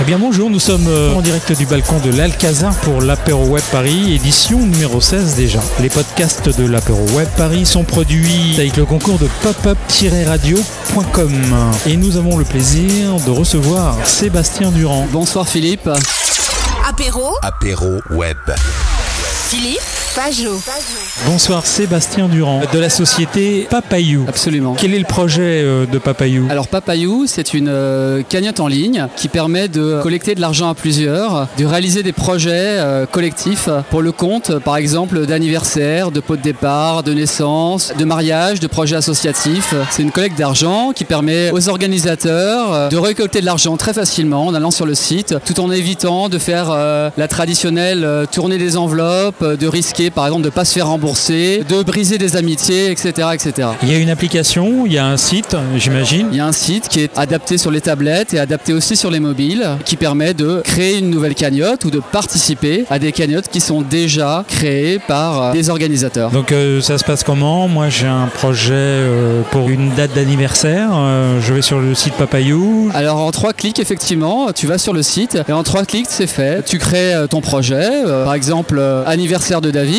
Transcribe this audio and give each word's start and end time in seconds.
Eh 0.00 0.04
bien 0.06 0.18
bonjour, 0.18 0.50
nous 0.50 0.58
sommes 0.58 0.86
euh, 0.86 1.14
en 1.14 1.22
direct 1.22 1.50
du 1.56 1.64
balcon 1.64 1.98
de 2.04 2.10
l'Alcazar 2.14 2.74
pour 2.80 3.00
l'Apéro 3.00 3.46
Web 3.46 3.62
Paris, 3.72 4.12
édition 4.14 4.58
numéro 4.58 5.00
16 5.00 5.34
déjà. 5.36 5.60
Les 5.80 5.88
podcasts 5.88 6.54
de 6.58 6.66
l'Apéro 6.66 7.06
Web 7.14 7.28
Paris 7.38 7.64
sont 7.64 7.84
produits 7.84 8.54
avec 8.58 8.76
le 8.76 8.84
concours 8.84 9.18
de 9.18 9.28
popup-radio.com. 9.42 11.32
Et 11.86 11.96
nous 11.96 12.18
avons 12.18 12.36
le 12.36 12.44
plaisir 12.44 13.16
de 13.24 13.30
recevoir 13.30 13.96
Sébastien 14.06 14.70
Durand. 14.72 15.06
Bonsoir 15.10 15.48
Philippe. 15.48 15.88
Apéro, 16.86 17.30
Apéro 17.40 18.00
web. 18.10 18.36
Philippe, 19.48 19.80
Pajot. 20.16 20.60
Bonsoir 21.26 21.66
Sébastien 21.66 22.28
Durand 22.28 22.60
de 22.72 22.78
la 22.78 22.88
société 22.88 23.66
Papayou. 23.68 24.26
Absolument. 24.28 24.76
Quel 24.78 24.94
est 24.94 24.98
le 25.00 25.04
projet 25.04 25.62
euh, 25.64 25.86
de 25.86 25.98
Papayou? 25.98 26.46
Alors 26.50 26.68
Papayou, 26.68 27.24
c'est 27.26 27.52
une 27.52 27.68
euh, 27.68 28.22
cagnotte 28.22 28.60
en 28.60 28.68
ligne 28.68 29.08
qui 29.16 29.26
permet 29.26 29.66
de 29.66 30.00
collecter 30.02 30.36
de 30.36 30.40
l'argent 30.40 30.68
à 30.68 30.74
plusieurs, 30.74 31.48
de 31.58 31.64
réaliser 31.64 32.04
des 32.04 32.12
projets 32.12 32.52
euh, 32.52 33.06
collectifs 33.06 33.68
pour 33.90 34.02
le 34.02 34.12
compte, 34.12 34.56
par 34.60 34.76
exemple 34.76 35.26
d'anniversaire, 35.26 36.12
de 36.12 36.20
pot 36.20 36.36
de 36.36 36.42
départ, 36.42 37.02
de 37.02 37.12
naissance, 37.12 37.92
de 37.98 38.04
mariage, 38.04 38.60
de 38.60 38.68
projets 38.68 38.96
associatifs. 38.96 39.74
C'est 39.90 40.02
une 40.02 40.12
collecte 40.12 40.38
d'argent 40.38 40.92
qui 40.94 41.04
permet 41.04 41.50
aux 41.50 41.68
organisateurs 41.68 42.88
de 42.88 42.96
récolter 42.96 43.40
de 43.40 43.46
l'argent 43.46 43.76
très 43.76 43.92
facilement 43.92 44.46
en 44.46 44.54
allant 44.54 44.70
sur 44.70 44.86
le 44.86 44.94
site, 44.94 45.34
tout 45.44 45.58
en 45.58 45.72
évitant 45.72 46.28
de 46.28 46.38
faire 46.38 46.70
la 47.16 47.28
traditionnelle 47.28 48.26
tournée 48.30 48.58
des 48.58 48.76
enveloppes, 48.76 49.44
de 49.44 49.66
risquer 49.66 50.03
par 50.10 50.26
exemple 50.26 50.42
de 50.42 50.50
pas 50.50 50.64
se 50.64 50.74
faire 50.74 50.88
rembourser, 50.88 51.64
de 51.68 51.82
briser 51.82 52.18
des 52.18 52.36
amitiés, 52.36 52.90
etc., 52.90 53.28
etc. 53.34 53.68
Il 53.82 53.90
y 53.90 53.94
a 53.94 53.98
une 53.98 54.10
application, 54.10 54.86
il 54.86 54.92
y 54.92 54.98
a 54.98 55.06
un 55.06 55.16
site, 55.16 55.56
j'imagine. 55.76 56.28
Il 56.30 56.36
y 56.36 56.40
a 56.40 56.46
un 56.46 56.52
site 56.52 56.88
qui 56.88 57.00
est 57.00 57.16
adapté 57.16 57.58
sur 57.58 57.70
les 57.70 57.80
tablettes 57.80 58.34
et 58.34 58.38
adapté 58.38 58.72
aussi 58.72 58.96
sur 58.96 59.10
les 59.10 59.20
mobiles 59.20 59.66
qui 59.84 59.96
permet 59.96 60.34
de 60.34 60.62
créer 60.64 60.98
une 60.98 61.10
nouvelle 61.10 61.34
cagnotte 61.34 61.84
ou 61.84 61.90
de 61.90 62.00
participer 62.00 62.84
à 62.90 62.98
des 62.98 63.12
cagnottes 63.12 63.48
qui 63.48 63.60
sont 63.60 63.82
déjà 63.82 64.44
créées 64.48 64.98
par 64.98 65.42
euh, 65.42 65.52
des 65.52 65.70
organisateurs. 65.70 66.30
Donc 66.30 66.52
euh, 66.52 66.80
ça 66.80 66.98
se 66.98 67.04
passe 67.04 67.22
comment? 67.24 67.68
Moi 67.68 67.88
j'ai 67.88 68.06
un 68.06 68.26
projet 68.26 68.72
euh, 68.74 69.42
pour 69.50 69.68
une 69.68 69.90
date 69.94 70.14
d'anniversaire. 70.14 70.90
Euh, 70.92 71.40
je 71.40 71.54
vais 71.54 71.62
sur 71.62 71.80
le 71.80 71.94
site 71.94 72.14
Papayou. 72.14 72.90
Alors 72.94 73.18
en 73.18 73.30
trois 73.30 73.52
clics 73.52 73.78
effectivement, 73.78 74.52
tu 74.52 74.66
vas 74.66 74.78
sur 74.78 74.92
le 74.92 75.02
site 75.02 75.38
et 75.48 75.52
en 75.52 75.62
trois 75.62 75.84
clics 75.84 76.06
c'est 76.08 76.26
fait. 76.26 76.64
Tu 76.64 76.78
crées 76.78 77.14
ton 77.30 77.40
projet, 77.40 77.88
par 78.24 78.34
exemple 78.34 78.80
anniversaire 79.06 79.60
de 79.60 79.70
David, 79.70 79.93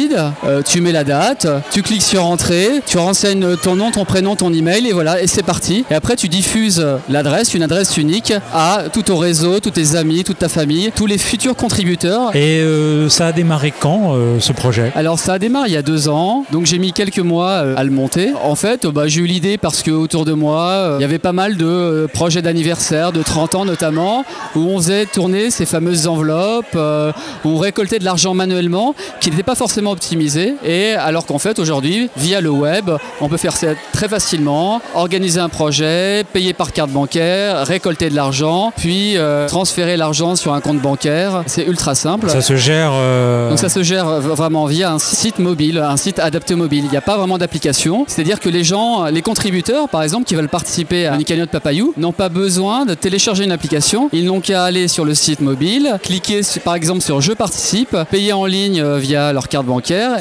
euh, 0.46 0.62
tu 0.62 0.82
mets 0.82 0.92
la 0.92 1.04
date, 1.04 1.48
tu 1.72 1.82
cliques 1.82 2.02
sur 2.02 2.26
entrée, 2.26 2.82
tu 2.86 2.98
renseignes 2.98 3.56
ton 3.58 3.76
nom, 3.76 3.92
ton 3.92 4.06
prénom, 4.06 4.36
ton 4.36 4.54
email 4.54 4.88
et 4.88 4.94
voilà 4.94 5.22
et 5.22 5.28
c'est 5.28 5.44
parti. 5.44 5.86
Et 5.90 5.96
après 5.96 6.16
tu 6.16 6.28
diffuses 6.28 6.86
l'adresse, 7.10 7.54
une 7.54 7.64
adresse 7.64 7.98
unique 7.98 8.34
à 8.54 8.84
tout 8.92 9.04
ton 9.04 9.18
réseau, 9.18 9.60
tous 9.60 9.72
tes 9.72 9.96
amis, 9.96 10.24
toute 10.24 10.40
ta 10.40 10.50
famille, 10.50 10.92
tous 10.96 11.06
les 11.06 11.18
futurs 11.18 11.56
contributeurs 11.56 12.36
Et 12.36 12.60
euh, 12.60 13.10
ça 13.10 13.28
a 13.28 13.32
démarré 13.32 13.74
quand 13.78 14.16
euh, 14.16 14.40
ce 14.40 14.52
projet? 14.52 14.92
Alors 14.96 15.20
ça 15.20 15.34
a 15.34 15.40
démarré 15.40 15.70
il 15.70 15.74
y 15.74 15.78
a 15.78 15.82
deux 15.82 16.10
ans, 16.10 16.46
donc 16.52 16.66
j'ai 16.66 16.78
mis 16.78 16.92
quelques 16.92 17.20
mois 17.20 17.58
à 17.76 17.84
le 17.84 17.92
monter. 17.92 18.32
En 18.44 18.56
fait, 18.56 18.86
bah, 18.88 19.08
j'ai 19.08 19.22
eu 19.22 19.26
l'idée 19.26 19.58
parce 19.58 19.82
que 19.82 19.92
autour 19.92 20.26
de 20.26 20.34
moi, 20.34 20.96
il 21.00 21.02
y 21.02 21.06
avait 21.06 21.20
pas 21.20 21.34
mal 21.34 21.58
de 21.58 22.08
projets 22.14 22.42
d'anniversaire, 22.42 23.12
de 23.12 23.24
30 23.24 23.56
ans 23.56 23.66
notamment, 23.66 24.26
où 24.56 24.60
on 24.60 24.78
faisait 24.78 25.06
tourner 25.06 25.50
ces 25.50 25.66
fameuses 25.66 26.08
enveloppes, 26.08 26.76
où 26.76 27.50
on 27.50 27.58
récoltait 27.58 28.00
de 28.00 28.06
l'argent 28.06 28.34
manuellement, 28.34 28.96
qui 29.20 29.30
n'était 29.32 29.44
pas 29.44 29.56
forcément 29.56 29.85
optimisé. 29.92 30.56
Et 30.66 30.94
alors 30.94 31.26
qu'en 31.26 31.40
fait 31.40 31.60
aujourd'hui, 31.60 32.10
via 32.18 32.42
le 32.42 32.50
web, 32.50 32.90
on 33.22 33.30
peut 33.30 33.38
faire 33.38 33.56
ça 33.56 33.68
très 33.94 34.08
facilement, 34.08 34.82
organiser 34.94 35.40
un 35.40 35.50
projet, 35.50 36.24
payer 36.34 36.54
par 36.54 36.72
carte 36.72 36.92
bancaire, 36.92 37.66
récolter 37.66 38.10
de 38.10 38.16
l'argent, 38.16 38.74
puis 38.78 39.18
euh, 39.18 39.48
transférer 39.48 39.98
l'argent 39.98 40.36
sur 40.36 40.54
un 40.54 40.62
compte 40.62 40.80
bancaire. 40.80 41.44
C'est 41.48 41.66
ultra 41.66 41.96
simple. 41.96 42.30
Ça 42.30 42.42
se 42.42 42.56
gère. 42.56 42.92
euh, 42.94 43.50
Donc 43.50 43.60
ça 43.60 43.70
se 43.70 43.84
gère 43.84 44.06
vraiment 44.06 44.66
via 44.66 44.92
un 44.92 45.00
site 45.00 45.40
mobile, 45.40 45.78
un 45.80 45.98
site 45.98 46.20
adapté 46.20 46.56
mobile. 46.56 46.84
Il 46.86 46.92
n'y 46.92 46.98
a 46.98 47.02
pas 47.02 47.18
vraiment 47.18 47.38
d'application. 47.38 48.06
C'est-à-dire 48.08 48.40
que 48.40 48.50
les 48.50 48.64
gens, 48.64 49.06
les 49.06 49.22
contributeurs 49.22 49.90
par 49.90 50.04
exemple, 50.04 50.26
qui 50.26 50.36
veulent 50.36 50.50
participer 50.50 51.08
à 51.08 51.16
une 51.16 51.24
cagnotte 51.24 51.50
Papayou, 51.52 51.94
n'ont 51.98 52.12
pas 52.12 52.30
besoin 52.30 52.86
de 52.86 52.94
télécharger 52.94 53.44
une 53.44 53.52
application. 53.52 54.10
Ils 54.14 54.26
n'ont 54.26 54.42
qu'à 54.42 54.64
aller 54.64 54.88
sur 54.88 55.06
le 55.06 55.14
site 55.14 55.42
mobile, 55.42 55.98
cliquer 56.04 56.42
par 56.64 56.76
exemple 56.76 57.02
sur 57.02 57.22
Je 57.22 57.34
participe, 57.34 57.96
payer 58.12 58.34
en 58.34 58.46
ligne 58.46 58.82
euh, 58.82 58.98
via 58.98 59.32
leur 59.34 59.48
carte 59.48 59.66
bancaire 59.66 59.75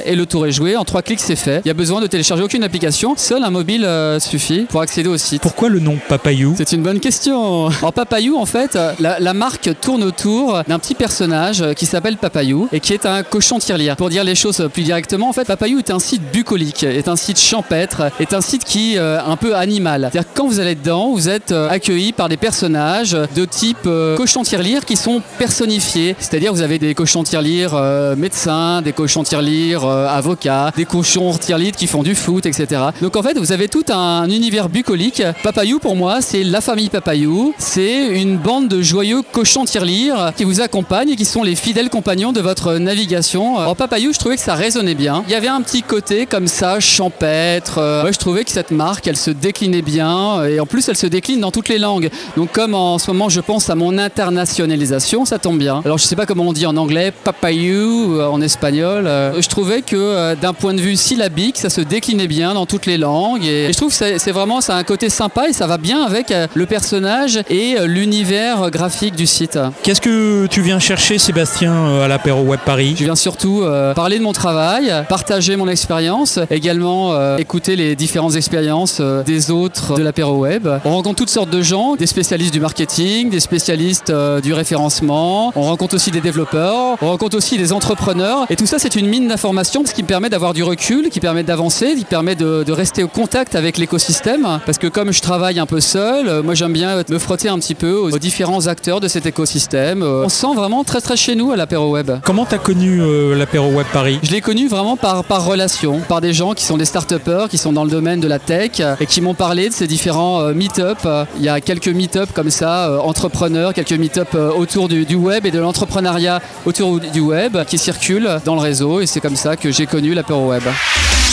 et 0.04 0.14
le 0.14 0.26
tour 0.26 0.46
est 0.46 0.52
joué. 0.52 0.76
En 0.76 0.84
trois 0.84 1.02
clics 1.02 1.20
c'est 1.20 1.36
fait. 1.36 1.62
Il 1.64 1.68
y 1.68 1.70
a 1.70 1.74
besoin 1.74 2.00
de 2.00 2.06
télécharger 2.06 2.42
aucune 2.42 2.62
application. 2.62 3.14
Seul 3.16 3.42
un 3.44 3.50
mobile 3.50 3.84
euh, 3.84 4.18
suffit 4.20 4.66
pour 4.68 4.80
accéder 4.80 5.08
au 5.08 5.16
site. 5.16 5.42
Pourquoi 5.42 5.68
le 5.68 5.80
nom 5.80 5.98
Papayou 6.08 6.54
C'est 6.56 6.72
une 6.72 6.82
bonne 6.82 7.00
question. 7.00 7.68
Alors 7.68 7.92
Papayou, 7.92 8.36
en 8.36 8.46
fait, 8.46 8.76
euh, 8.76 8.92
la, 8.98 9.20
la 9.20 9.34
marque 9.34 9.70
tourne 9.80 10.02
autour 10.02 10.62
d'un 10.66 10.78
petit 10.78 10.94
personnage 10.94 11.62
euh, 11.62 11.72
qui 11.72 11.86
s'appelle 11.86 12.16
Papayou 12.16 12.68
et 12.72 12.80
qui 12.80 12.92
est 12.92 13.06
un 13.06 13.22
cochon 13.22 13.58
tirelire. 13.58 13.96
Pour 13.96 14.08
dire 14.08 14.24
les 14.24 14.34
choses 14.34 14.68
plus 14.72 14.82
directement, 14.82 15.28
en 15.28 15.32
fait, 15.32 15.44
Papayou 15.44 15.78
est 15.78 15.90
un 15.90 15.98
site 15.98 16.22
bucolique, 16.32 16.82
est 16.84 17.08
un 17.08 17.16
site 17.16 17.38
champêtre, 17.38 18.10
est 18.20 18.32
un 18.32 18.40
site 18.40 18.64
qui 18.64 18.96
euh, 18.96 19.20
un 19.24 19.36
peu 19.36 19.54
animal. 19.54 20.08
C'est-à-dire 20.12 20.32
que 20.32 20.36
quand 20.36 20.46
vous 20.46 20.60
allez 20.60 20.74
dedans, 20.74 21.12
vous 21.12 21.28
êtes 21.28 21.52
euh, 21.52 21.68
accueilli 21.68 22.12
par 22.12 22.28
des 22.28 22.36
personnages 22.36 23.12
de 23.12 23.44
type 23.44 23.88
cochon 24.16 24.42
tirelire 24.42 24.84
qui 24.84 24.96
sont 24.96 25.22
personnifiés. 25.38 26.16
C'est-à-dire 26.18 26.52
vous 26.52 26.62
avez 26.62 26.78
des 26.78 26.94
cochons 26.94 27.22
tirelire 27.22 27.74
médecins, 28.16 28.82
des 28.82 28.92
cochons 28.92 29.22
tirelire 29.22 29.33
euh, 29.36 30.08
avocats, 30.08 30.70
des 30.76 30.84
cochons 30.84 31.32
tirelire 31.32 31.72
qui 31.72 31.86
font 31.86 32.02
du 32.02 32.14
foot, 32.14 32.46
etc. 32.46 32.82
Donc 33.02 33.16
en 33.16 33.22
fait, 33.22 33.38
vous 33.38 33.52
avez 33.52 33.68
tout 33.68 33.84
un 33.90 34.28
univers 34.30 34.68
bucolique. 34.68 35.22
Papayou, 35.42 35.78
pour 35.78 35.96
moi, 35.96 36.20
c'est 36.20 36.44
la 36.44 36.60
famille 36.60 36.88
Papayou. 36.88 37.54
C'est 37.58 38.08
une 38.20 38.36
bande 38.36 38.68
de 38.68 38.82
joyeux 38.82 39.22
cochons 39.32 39.64
tirelire 39.64 40.32
qui 40.36 40.44
vous 40.44 40.60
accompagnent 40.60 41.10
et 41.10 41.16
qui 41.16 41.24
sont 41.24 41.42
les 41.42 41.54
fidèles 41.54 41.90
compagnons 41.90 42.32
de 42.32 42.40
votre 42.40 42.74
navigation. 42.74 43.56
En 43.56 43.74
Papayou, 43.74 44.12
je 44.12 44.18
trouvais 44.18 44.36
que 44.36 44.42
ça 44.42 44.54
résonnait 44.54 44.94
bien. 44.94 45.24
Il 45.26 45.32
y 45.32 45.36
avait 45.36 45.48
un 45.48 45.60
petit 45.62 45.82
côté 45.82 46.26
comme 46.26 46.46
ça, 46.46 46.80
champêtre. 46.80 47.78
Euh, 47.78 48.04
ouais, 48.04 48.12
je 48.12 48.18
trouvais 48.18 48.44
que 48.44 48.50
cette 48.50 48.70
marque, 48.70 49.06
elle 49.06 49.16
se 49.16 49.30
déclinait 49.30 49.82
bien 49.82 50.44
et 50.44 50.60
en 50.60 50.66
plus, 50.66 50.88
elle 50.88 50.96
se 50.96 51.06
décline 51.06 51.40
dans 51.40 51.50
toutes 51.50 51.68
les 51.68 51.78
langues. 51.78 52.10
Donc 52.36 52.52
comme 52.52 52.74
en 52.74 52.98
ce 52.98 53.10
moment, 53.10 53.28
je 53.28 53.40
pense 53.40 53.70
à 53.70 53.74
mon 53.74 53.98
internationalisation, 53.98 55.24
ça 55.24 55.38
tombe 55.38 55.58
bien. 55.58 55.82
Alors 55.84 55.98
je 55.98 56.04
sais 56.04 56.16
pas 56.16 56.26
comment 56.26 56.44
on 56.44 56.52
dit 56.52 56.66
en 56.66 56.76
anglais, 56.76 57.12
Papayou, 57.24 58.18
euh, 58.18 58.26
en 58.26 58.40
espagnol. 58.40 59.06
Euh, 59.32 59.42
je 59.42 59.48
trouvais 59.48 59.82
que 59.82 59.96
euh, 59.96 60.34
d'un 60.34 60.52
point 60.52 60.74
de 60.74 60.80
vue 60.80 60.96
syllabique, 60.96 61.58
ça 61.58 61.70
se 61.70 61.80
déclinait 61.80 62.26
bien 62.26 62.54
dans 62.54 62.66
toutes 62.66 62.86
les 62.86 62.98
langues 62.98 63.44
et, 63.44 63.66
et 63.66 63.72
je 63.72 63.76
trouve 63.76 63.96
que 63.96 64.18
c'est 64.18 64.32
vraiment 64.32 64.60
ça 64.60 64.76
a 64.76 64.78
un 64.78 64.84
côté 64.84 65.08
sympa 65.08 65.48
et 65.48 65.52
ça 65.52 65.66
va 65.66 65.78
bien 65.78 66.02
avec 66.02 66.30
euh, 66.30 66.46
le 66.54 66.66
personnage 66.66 67.40
et 67.50 67.76
l'univers 67.84 68.70
graphique 68.70 69.14
du 69.14 69.26
site. 69.26 69.58
Qu'est-ce 69.82 70.00
que 70.00 70.46
tu 70.46 70.60
viens 70.60 70.78
chercher, 70.78 71.18
Sébastien, 71.18 72.00
à 72.02 72.08
l'apéro 72.08 72.42
Web 72.42 72.60
Paris? 72.64 72.94
Je 72.98 73.04
viens 73.04 73.16
surtout 73.16 73.64
parler 73.94 74.18
de 74.18 74.22
mon 74.22 74.32
travail, 74.32 74.92
partager 75.08 75.56
mon 75.56 75.68
expérience, 75.68 76.38
également 76.50 77.36
écouter 77.36 77.76
les 77.76 77.96
différentes 77.96 78.36
expériences 78.36 79.00
des 79.00 79.50
autres 79.50 79.94
de 79.94 80.02
l'apéro 80.02 80.38
web. 80.38 80.68
On 80.84 80.90
rencontre 80.90 81.16
toutes 81.16 81.30
sortes 81.30 81.50
de 81.50 81.62
gens, 81.62 81.96
des 81.96 82.06
spécialistes 82.06 82.52
du 82.52 82.60
marketing, 82.60 83.30
des 83.30 83.40
spécialistes 83.40 84.12
du 84.42 84.52
référencement, 84.52 85.52
on 85.54 85.62
rencontre 85.62 85.94
aussi 85.94 86.10
des 86.10 86.20
développeurs, 86.20 86.96
on 87.00 87.08
rencontre 87.08 87.36
aussi 87.36 87.56
des 87.56 87.72
entrepreneurs 87.72 88.46
et 88.50 88.56
tout 88.56 88.66
ça 88.66 88.78
c'est 88.78 88.96
une 88.96 89.08
mine 89.14 89.28
d'informations 89.28 89.84
ce 89.86 89.94
qui 89.94 90.02
me 90.02 90.08
permet 90.08 90.28
d'avoir 90.28 90.54
du 90.54 90.64
recul, 90.64 91.08
qui 91.08 91.20
permet 91.20 91.44
d'avancer, 91.44 91.94
qui 91.94 92.04
permet 92.04 92.34
de, 92.34 92.64
de 92.64 92.72
rester 92.72 93.04
au 93.04 93.08
contact 93.08 93.54
avec 93.54 93.78
l'écosystème 93.78 94.58
parce 94.66 94.78
que 94.78 94.88
comme 94.88 95.12
je 95.12 95.22
travaille 95.22 95.60
un 95.60 95.66
peu 95.66 95.78
seul, 95.78 96.26
euh, 96.26 96.42
moi 96.42 96.54
j'aime 96.54 96.72
bien 96.72 97.00
me 97.08 97.18
frotter 97.20 97.48
un 97.48 97.60
petit 97.60 97.76
peu 97.76 97.92
aux, 97.92 98.18
différents 98.18 98.66
acteurs 98.66 98.98
de 98.98 99.06
cet 99.06 99.24
écosystème. 99.24 100.02
Euh, 100.02 100.24
On 100.24 100.28
se 100.28 100.38
sent 100.38 100.54
vraiment 100.56 100.82
très 100.82 101.00
très 101.00 101.16
chez 101.16 101.36
nous 101.36 101.52
à 101.52 101.56
l'apéro 101.56 101.92
web. 101.92 102.10
Comment 102.24 102.44
t'as 102.44 102.58
connu 102.58 103.00
euh, 103.00 103.36
l'apéro 103.36 103.68
Web 103.68 103.86
Paris? 103.92 104.18
Je 104.24 104.32
l'ai 104.32 104.40
connu 104.40 104.66
vraiment 104.66 104.96
par, 104.96 105.22
par 105.22 105.44
relation, 105.44 106.00
par 106.00 106.20
des 106.20 106.32
gens 106.32 106.54
qui 106.54 106.64
sont 106.64 106.76
des 106.76 106.84
start-upers, 106.84 107.48
qui 107.48 107.58
sont 107.58 107.72
dans 107.72 107.84
le 107.84 107.90
domaine 107.90 108.18
de 108.18 108.26
la 108.26 108.40
tech 108.40 108.80
euh, 108.80 108.96
et 108.98 109.06
qui 109.06 109.20
m'ont 109.20 109.34
parlé 109.34 109.68
de 109.68 109.74
ces 109.74 109.86
différents 109.86 110.52
meet-up. 110.52 110.98
Il 111.38 111.44
y 111.44 111.48
a 111.48 111.60
quelques 111.60 111.86
meet-up 111.86 112.30
comme 112.34 112.50
ça, 112.50 113.00
entrepreneurs, 113.00 113.74
quelques 113.74 113.92
meet-up 113.92 114.34
autour 114.34 114.88
du, 114.88 115.04
du 115.04 115.14
web 115.14 115.46
et 115.46 115.52
de 115.52 115.60
l'entrepreneuriat 115.60 116.40
autour 116.66 116.98
du 116.98 117.20
web 117.20 117.58
qui 117.68 117.78
circulent 117.78 118.40
dans 118.44 118.56
le 118.56 118.60
réseau 118.60 119.03
et 119.04 119.06
c'est 119.06 119.20
comme 119.20 119.36
ça 119.36 119.56
que 119.56 119.70
j'ai 119.70 119.86
connu 119.86 120.14
l'apéro 120.14 120.48
web. 120.48 120.62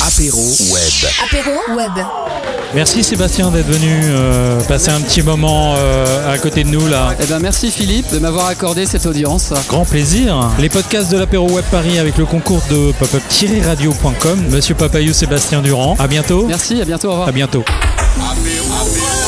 Apéro 0.05 0.41
web. 0.71 1.11
Apéro 1.25 1.51
web. 1.75 2.05
Merci 2.75 3.01
Sébastien 3.03 3.49
d'être 3.49 3.67
venu 3.67 4.01
euh, 4.03 4.59
passer 4.61 4.89
un 4.89 4.99
petit 4.99 5.21
moment 5.21 5.75
euh, 5.77 6.33
à 6.33 6.37
côté 6.37 6.65
de 6.65 6.69
nous 6.69 6.85
là. 6.87 7.15
Eh 7.21 7.25
ben 7.25 7.39
merci 7.39 7.71
Philippe 7.71 8.11
de 8.11 8.19
m'avoir 8.19 8.47
accordé 8.47 8.85
cette 8.85 9.05
audience. 9.05 9.53
Grand 9.69 9.85
plaisir. 9.85 10.49
Les 10.59 10.69
podcasts 10.69 11.11
de 11.11 11.17
l'apéro 11.17 11.49
Web 11.49 11.65
Paris 11.71 11.97
avec 11.97 12.17
le 12.17 12.25
concours 12.25 12.61
de 12.69 12.91
popup-radio.com. 12.91 14.45
Monsieur 14.49 14.75
Papayou 14.75 15.13
Sébastien 15.13 15.61
Durand. 15.61 15.95
À 15.97 16.07
bientôt. 16.07 16.45
Merci, 16.47 16.81
à 16.81 16.85
bientôt, 16.85 17.07
au 17.07 17.11
revoir. 17.11 17.29
À 17.29 17.31
bientôt. 17.31 17.63
Apéro. 18.19 19.20